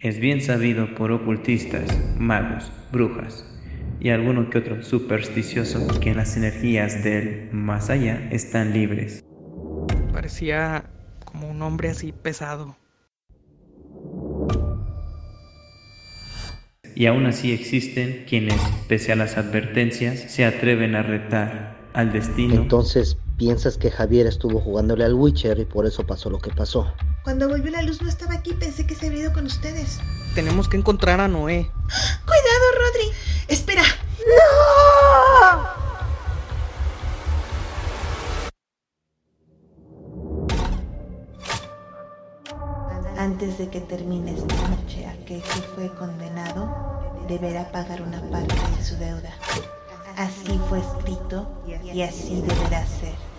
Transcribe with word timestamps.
Es 0.00 0.20
bien 0.20 0.40
sabido 0.40 0.94
por 0.94 1.10
ocultistas, 1.10 1.98
magos, 2.20 2.70
brujas 2.92 3.44
y 3.98 4.10
alguno 4.10 4.48
que 4.48 4.58
otro 4.58 4.80
supersticioso 4.84 5.88
que 5.98 6.14
las 6.14 6.36
energías 6.36 7.02
del 7.02 7.48
más 7.50 7.90
allá 7.90 8.28
están 8.30 8.72
libres. 8.72 9.24
Parecía 10.12 10.88
como 11.24 11.50
un 11.50 11.60
hombre 11.62 11.88
así 11.88 12.12
pesado. 12.12 12.76
Y 16.94 17.06
aún 17.06 17.26
así 17.26 17.50
existen 17.50 18.24
quienes, 18.28 18.60
pese 18.86 19.10
a 19.10 19.16
las 19.16 19.36
advertencias, 19.36 20.20
se 20.20 20.44
atreven 20.44 20.94
a 20.94 21.02
retar 21.02 21.76
al 21.92 22.12
destino. 22.12 22.54
Entonces, 22.54 23.18
¿piensas 23.36 23.76
que 23.76 23.90
Javier 23.90 24.28
estuvo 24.28 24.60
jugándole 24.60 25.02
al 25.02 25.14
Witcher 25.14 25.58
y 25.58 25.64
por 25.64 25.86
eso 25.86 26.06
pasó 26.06 26.30
lo 26.30 26.38
que 26.38 26.50
pasó? 26.50 26.86
Cuando 27.28 27.46
volvió 27.46 27.70
la 27.70 27.82
luz 27.82 28.00
no 28.00 28.08
estaba 28.08 28.32
aquí, 28.32 28.54
pensé 28.54 28.86
que 28.86 28.94
se 28.94 29.08
había 29.08 29.20
ido 29.20 29.34
con 29.34 29.44
ustedes. 29.44 29.98
Tenemos 30.34 30.66
que 30.66 30.78
encontrar 30.78 31.20
a 31.20 31.28
Noé. 31.28 31.70
¡Cuidado, 32.24 32.64
Rodri! 32.78 33.12
¡Espera! 33.48 33.82
Antes 43.18 43.58
de 43.58 43.68
que 43.68 43.82
termine 43.82 44.32
esta 44.32 44.54
noche, 44.68 45.06
aquel 45.06 45.42
que 45.42 45.60
fue 45.74 45.94
condenado 45.96 47.28
deberá 47.28 47.70
pagar 47.70 48.00
una 48.00 48.22
parte 48.30 48.54
de 48.54 48.82
su 48.82 48.96
deuda. 48.96 49.34
Así 50.16 50.58
fue 50.70 50.78
escrito 50.78 51.62
y 51.92 52.00
así 52.00 52.40
deberá 52.40 52.86
ser. 52.86 53.37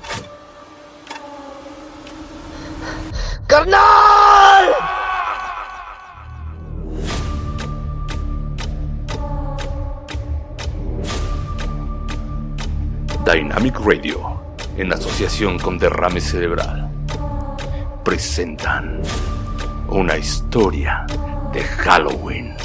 ¡Carnal! 3.50 3.80
Dynamic 13.26 13.80
Radio, 13.80 14.40
en 14.78 14.94
asociación 14.94 15.58
con 15.58 15.80
Derrame 15.80 16.22
Cerebral, 16.22 16.92
presentan 18.06 19.02
una 19.88 20.16
historia 20.16 21.08
de 21.52 21.64
Halloween. 21.64 22.56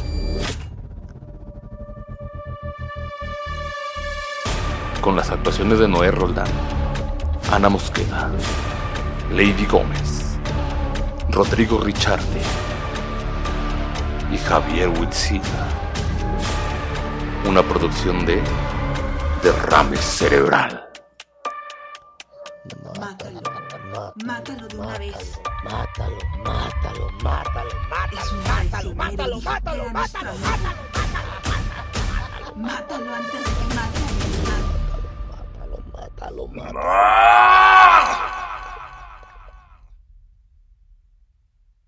Con 5.01 5.17
las 5.17 5.31
actuaciones 5.31 5.79
de 5.79 5.89
Noé 5.89 6.11
Roldán, 6.11 6.53
Ana 7.51 7.71
Mosqueda, 7.71 8.31
Lady 9.31 9.65
Gómez, 9.65 10.24
Rodrigo 11.35 11.81
Richardi 11.81 12.41
y 14.31 14.39
Javier 14.39 14.89
Huitzila. 14.89 15.67
Una 17.45 17.61
producción 17.61 18.25
de 18.25 18.41
Derrame 19.43 19.97
Cerebral. 19.97 20.89
Mátalo. 23.01 23.41
Mátalo 24.25 24.69
de 24.69 24.79
una 24.79 24.97
vez. 24.97 25.41
Mátalo, 25.65 26.19
mátalo, 26.45 27.11
mátalo, 27.25 27.71
Es 28.13 28.31
un 28.31 28.39
mátalo, 28.45 28.95
traicionero 28.95 28.95
mátalo, 28.95 29.37
y 29.37 29.41
mátalo, 29.41 29.41
hackea 29.41 29.93
mátalo, 29.93 29.93
nuestra 29.93 30.21
mátalo, 30.21 30.39
luz. 30.39 30.55
Mátalo 32.55 33.15
antes 33.15 33.45
de 33.45 33.51
que 33.51 33.75
mate 33.75 33.99
a 33.99 34.13
mi 34.13 34.23
hermano. 34.39 34.71
mátalo, 35.33 35.77
mátalo, 35.93 36.47
mátalo. 36.47 37.44